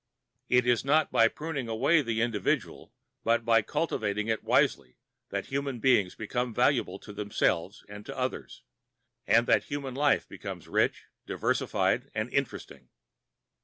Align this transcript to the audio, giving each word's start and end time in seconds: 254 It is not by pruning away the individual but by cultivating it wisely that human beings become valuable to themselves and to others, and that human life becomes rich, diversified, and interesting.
254 0.49 0.57
It 0.67 0.73
is 0.73 0.83
not 0.83 1.11
by 1.11 1.27
pruning 1.27 1.67
away 1.69 2.01
the 2.01 2.23
individual 2.23 2.91
but 3.23 3.45
by 3.45 3.61
cultivating 3.61 4.27
it 4.29 4.43
wisely 4.43 4.97
that 5.29 5.45
human 5.45 5.77
beings 5.77 6.15
become 6.15 6.55
valuable 6.55 6.97
to 6.97 7.13
themselves 7.13 7.85
and 7.87 8.03
to 8.07 8.17
others, 8.17 8.63
and 9.27 9.45
that 9.45 9.65
human 9.65 9.93
life 9.93 10.27
becomes 10.27 10.67
rich, 10.67 11.05
diversified, 11.27 12.09
and 12.15 12.31
interesting. 12.33 12.89